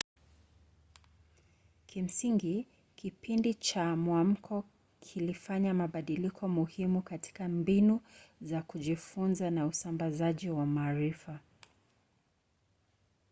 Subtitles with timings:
[1.87, 4.63] kimsingi kipindi cha mwamko
[4.99, 8.01] kilifanya mabadiliko muhimu katika mbinu
[8.41, 11.39] za kujifunza na usambazaji wa maarifa